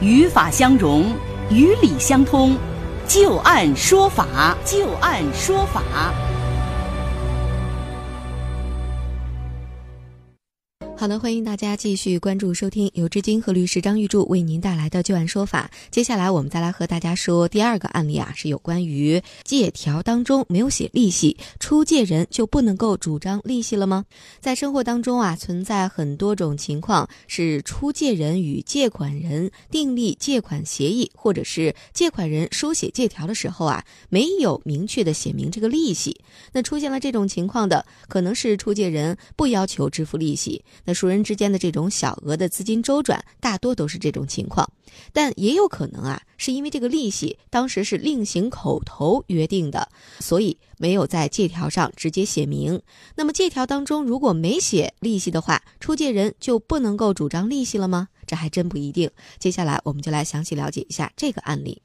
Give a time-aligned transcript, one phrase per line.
[0.00, 1.12] 语法相融，
[1.50, 2.56] 语理相通，
[3.08, 5.82] 就按说法，就按说法。
[10.98, 15.70] 好的，欢迎大家继续关注收听由知金和律师张玉柱为您带来的旧案说法。
[15.92, 24.06] 接下来我们再来和大家说第二个案例啊，是有关于借条当中没有写利息，出借人就不能够主张利息了吗？
[24.40, 36.20] 在生活当中啊，存在很多种情况，是出借人与借款人订立借款协议，或者是借款人书写借条的时候啊，没有明确的写明这个利息。
[36.50, 40.64] 那出现了这种情况的，可能是出借人不要求支付利息。
[40.88, 44.72] 那熟人之间的这种小额的资金周转，大多都是这种情况，
[45.12, 52.80] 但也有可能啊，是因为这个利息当时是另行口头约定的，所以没有在借条上直接写明。
[53.16, 58.08] 那么借条当中如果没写利息的话，出借人就不能够主张利息了吗？
[58.26, 59.10] 这还真不一定。
[59.38, 61.82] 接下来我们就来详细了解一下这个案例。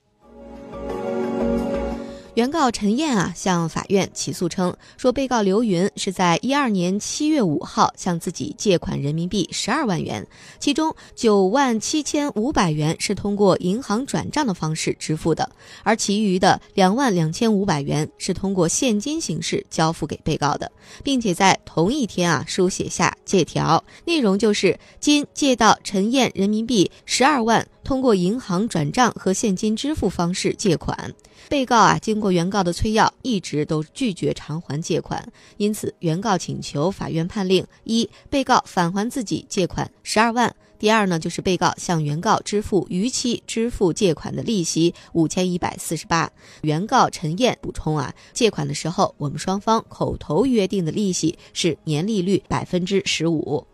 [2.35, 10.25] 原告陈燕啊向法院起诉称，说被告刘云是在一二年七月五号向自己借款人民币十二万元，
[10.59, 15.47] 其中九万七千五百元是通过银行转账的方式支付的，
[15.83, 20.71] 而其余的两万两千五百元是通过现金形式交付给被告的，
[21.03, 27.67] 并且在同一天啊书写下借条，内容就是今借到陈燕人民币十二万。
[27.83, 31.13] 通过银行转账和现金支付方式借款，
[31.49, 46.31] 被告啊经过原告的催要，一直都拒绝偿还借款，因此原告请求法院判令：一、被告返还自己借款十二万；第二呢，就是被告向原告支付逾期支付借款的利息五千一百四十八。
[46.61, 53.65] 原告陈燕补充啊，借款的时候我们双方口头约定的利息是年利率百分之十五。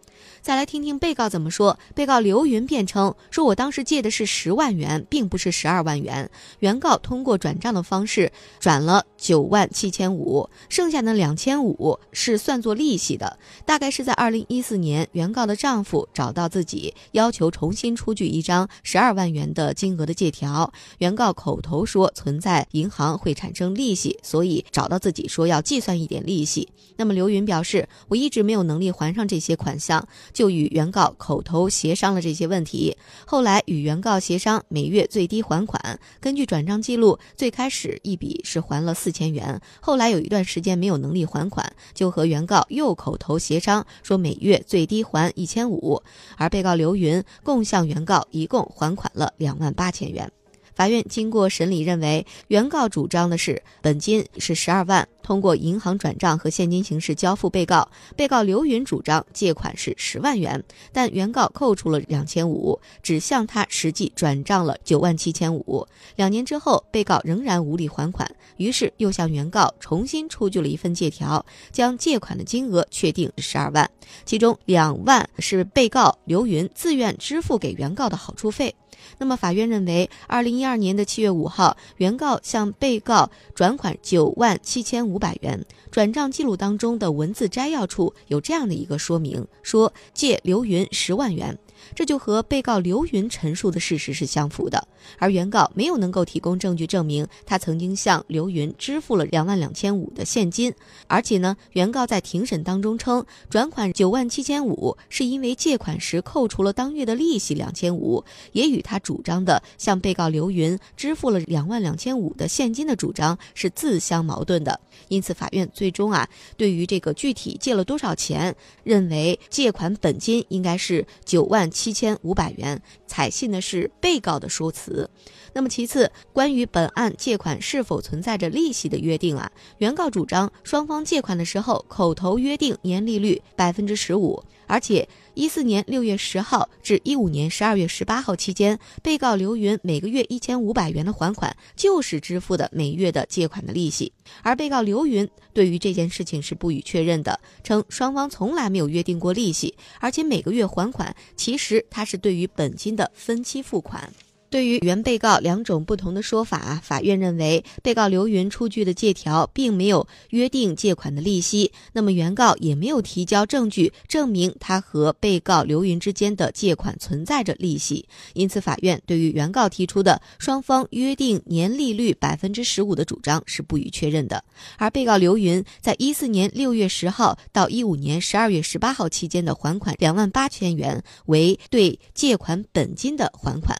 [0.42, 1.78] 再来听听被告怎么说。
[1.94, 6.30] 被告刘云辩称说：“我当时借的是十万元，并不是十二万元。
[6.60, 13.38] 原告通过转账的方式转了九万七千五，剩下的两千五是算作利息的。
[13.66, 20.72] 大概是在二零一四年，原告的丈夫找到自己，要求重新出具一张十二万元的金额的借条。
[21.00, 26.70] 原告口头说存在银行会产生利息，所以找到自己说要计算一点利息。
[26.96, 32.96] 那么刘云表示：我一直没有能力还上这些款项。”就与原告口头协商了这些问题，
[33.26, 36.00] 后来与原告协商每月最低还款。
[36.20, 46.02] 根据转账记录，最开始一笔是还了四千元，后来有一段时间没有能力还款，就和原告又口头协商说每月最低还一千五，
[46.38, 50.32] 而被告刘云共向原告一共还款了两万八千元。
[50.76, 57.90] 法院经过审理认为，原告主张的是本金是十二万，通过银行转账和现金形式交付被告。
[58.16, 65.88] 被告刘云主张借款是十万元，但原告扣除了两千五，只向他实际转账了九万七千五。
[66.16, 73.90] 两年之后，被告仍然无力还款，于是又向原告重新出具了一份借条，将借款的金额确定十二万，
[74.26, 78.76] 其中两万是被告刘云自愿支付给原告的好处费。
[79.18, 91.58] 那么，法院认为，二零一二年的七月五号，原告向被告转款九万七千五五百元，转账记录当中的文字摘要处有这样的一个说明：说借刘云十万元。
[91.96, 94.86] 这就和被告刘云陈述的事实是相符的，
[95.18, 100.74] 而原告没有能够提供证据证明他曾经向刘云支付了两万两千五的现金，
[101.08, 114.78] 而且呢，原告在庭审当中称转款九万七千五是因为借款时扣除了当月的利息两千五，也与他主张的向被告刘云支付了两万两千五的现金的主张是自相矛盾的。
[115.08, 116.28] 因此，法院最终啊，
[116.58, 121.70] 对于这个具体借了多少钱，认为借款本金应该是九万。
[121.80, 125.10] 七千五百元，采信的是被告的说辞。
[125.54, 129.50] 那么其次，关于本案借款是否存在着利息的约定啊？
[129.78, 144.14] 原告主张双方借款的时候口头约定年利率百分之十五，而且一四年六月十号至一五年十二月十八号期间，被告刘云每个月一千五百元的还款就是支付的每月的借款的利息，
[144.44, 154.14] 而被告刘云对于这件事情是不予确认的，称双方从来没有约定过利息，而且每个月还款其实他是对于本金的分期付款。
[154.50, 174.44] 对于原被告两种不同的说法，法院认为被告刘云出具的借条并没有约定借款的利息，那么原告也没有提交证据证明他和被告刘云之间的借款存在着利息，因此法院对于原告提出的双方约定年利率百分之十五的主张是不予确认的。
[174.78, 183.78] 而被告刘云在一四年六月十号到一五年十二月十八号期间的还款两万八千元为对借款本金的还款。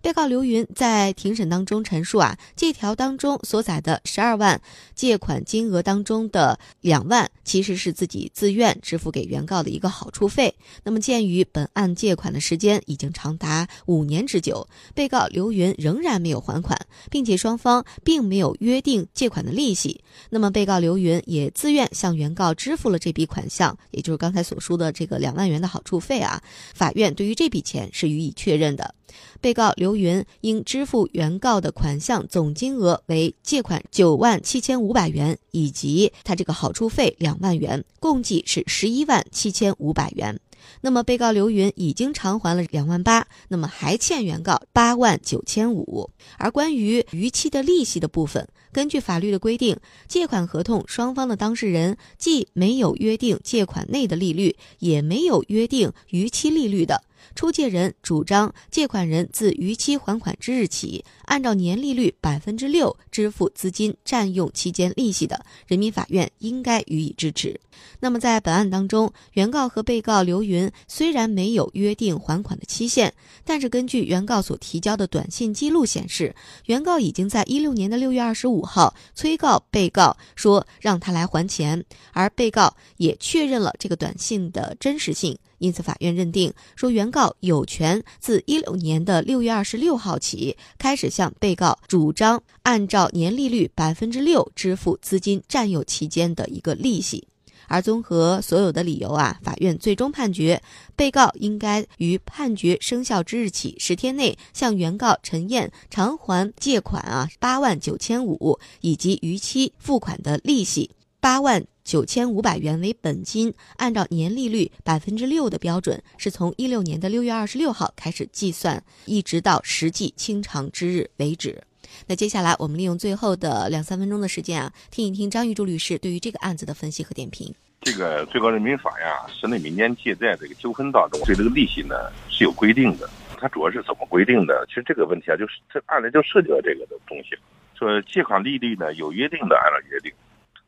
[0.00, 4.60] 被告刘云在庭审当中陈述啊，借条当中所载的十二万
[4.94, 10.54] 借款金额当中的两万，其实是自己自愿支付给原告的一个好处费。
[10.84, 16.78] 那么，鉴于本案借款的时间已经长达五年之久，被告刘云仍然没有还款，
[17.10, 26.42] 并且双方并没有约定借款的利息，那么被告刘云也自愿向原告支付了这笔款项，也就是刚才所说的这个两万元的好处费啊。
[26.74, 28.94] 法院对于这笔钱是予以确认的。
[29.42, 40.38] 被告刘云应支付原告的款项总金额为借款九万七千五百元，以及他这个好处费两万元，共计是十一万七千五百元。
[40.82, 46.08] 那么被告刘云已经偿还了两万八，那么还欠原告八万九千五。
[46.38, 49.76] 而关于逾期的利息的部分，根据法律的规定，
[50.06, 57.02] 借款合同双方的当事人既没有约定借款内的利率，也没有约定逾期利率的。
[57.34, 67.58] 出借人主张借款人自逾期还款之日起，按照年利率百分之六支付资金占用期间利息的，人民法院应该予以支持。
[68.00, 73.12] 那么在本案当中，原告和被告刘云虽然没有约定还款的期限，
[73.44, 76.34] 但是根据原告所提交的短信记录显示，
[76.66, 81.82] 原告已经在一六年的六月二十五号催告被告说让他来还钱，
[82.12, 85.36] 而被告也确认了这个短信的真实性。
[85.62, 97.28] 因此，法院认定说，原告有权自一六年的六月二十六号起开始向被告主张按照年利率百分之六支付资金占有期间的一个利息。
[97.68, 100.60] 而综合所有的理由啊，法院最终判决，
[100.96, 111.64] 被告应该于判决生效之日起十天内向原告陈燕偿还借款啊八万九千五以及逾期付款的利息八万。
[111.84, 121.62] 九千五百元为本金，按照年利率百分之六的标准，是从一六年的六月二十六号开始计算，一直到实际清偿之日为止。
[122.06, 127.52] 那接下来，我们利用最后的两三分钟的时间啊，听一听张玉柱律师对于这个案子的分析和点评。
[127.80, 131.96] 这个最高人民法院审理民间借贷这个纠纷当中，对这个利息呢
[132.30, 133.10] 是有规定的。
[133.36, 134.64] 它主要是怎么规定的？
[134.68, 137.36] 其实这个问题啊，就是这案子就涉及到这个的东西，
[137.76, 140.12] 说借款利率呢有约定的，按照约定。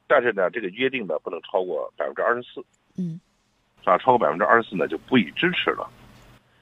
[0.06, 2.65] 但是呢，这个约定呢不能超过百分之二十四，
[2.97, 3.19] 嗯，
[3.81, 3.99] 是吧？
[3.99, 5.91] 超过百分之二十四呢就不予支持了。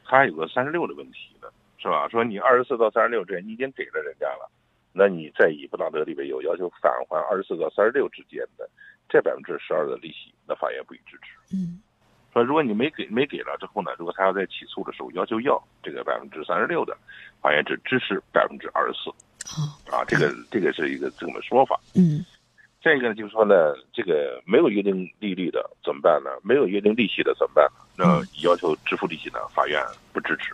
[0.05, 1.49] 他还有个三十六的问题呢，
[1.79, 2.07] 是吧？
[2.09, 4.51] 说你二十四到三十六之间你已经给了人家了，
[4.93, 8.69] 那你再以不当得利为由要求返还二十四到三十六之间的
[9.09, 11.57] 这百分之十二的利息，那法院不予支持。
[11.57, 11.81] 嗯，
[12.33, 16.97] 说如果你没给没给了之后呢，如果他要在起诉的时候要求要这个百分之三十六的，
[17.41, 19.11] 法院只支持百分之二十四。
[19.45, 21.81] 好，啊，这个这个是一个这么说法。
[21.95, 22.25] 嗯。
[22.83, 23.55] 再一个呢，就是说呢，
[23.93, 26.31] 这个没有约定利率的怎么办呢？
[26.43, 27.65] 没有约定利息的怎么办
[27.97, 28.05] 呢？
[28.27, 29.81] 那要求支付利息呢，法院
[30.13, 30.53] 不支持。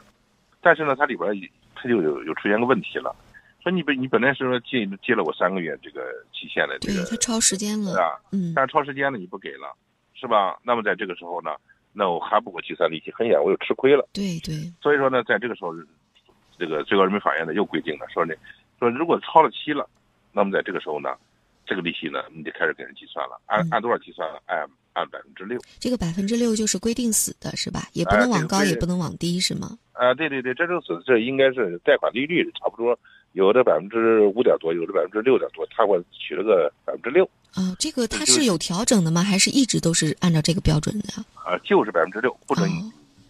[0.60, 1.30] 但是呢，它里边
[1.74, 3.16] 它就有有出现个问题了，
[3.62, 6.02] 说你本你本来是说借借了我三个月这个
[6.34, 8.20] 期限的这个，对，它超时间了，是吧？
[8.32, 8.52] 嗯。
[8.54, 9.74] 但是超时间了你不给了，
[10.12, 10.58] 是吧？
[10.62, 11.52] 那么在这个时候呢，
[11.94, 14.06] 那我还不给我计算利息，很显然我又吃亏了。
[14.12, 14.54] 对对。
[14.82, 15.74] 所以说呢，在这个时候，
[16.58, 18.34] 这个最高人民法院呢又规定了，说呢，
[18.78, 19.88] 说如果超了期了，
[20.30, 21.16] 那么在这个时候呢。
[21.68, 24.40] 这个利息呢，你得开始给人计算了，按按多少计算了？
[24.46, 25.60] 按按百分之六。
[25.78, 27.88] 这个百分之六就是规定死的，是吧？
[27.92, 29.76] 也不能往高，也不能往低，是吗？
[29.92, 32.98] 啊，对对对，这就是这应该是贷款利率差不多，
[33.32, 37.28] 有的百分之五点多，有的百分之六点多，他给我取了个百分之六。
[37.52, 39.22] 啊，这个它是有调整的吗？
[39.22, 41.22] 还是一直都是按照这个标准的？
[41.34, 42.70] 啊，就是百分之六，不准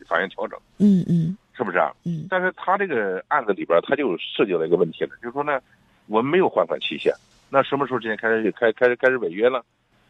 [0.06, 0.56] 法院调整。
[0.78, 1.90] 嗯嗯，是不是啊？
[2.04, 2.26] 嗯。
[2.30, 5.60] 但是他这个案子里边，他就涉及了一个问题了，就是说呢，
[6.06, 7.12] 我们没有还款期限。
[7.50, 9.64] 那什么时候之前开始开开始开始违约了，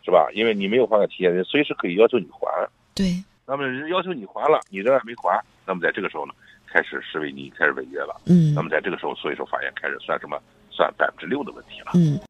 [0.05, 0.29] 是吧？
[0.35, 2.69] 因为你没有还款期限，人随时可以要求你还。
[2.95, 3.23] 对。
[3.47, 6.35] 那么人要求你还了，你仍然没还，那么在这个时候呢，
[6.67, 8.21] 开始视为你开始违约了。
[8.27, 8.53] 嗯。
[8.55, 10.39] 那么在这个时候，所以说法院开始算什么？
[10.71, 11.93] 算百分之六的问题了。
[11.95, 12.21] 嗯。